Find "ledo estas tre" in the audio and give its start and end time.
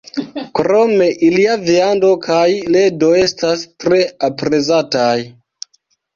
2.77-4.01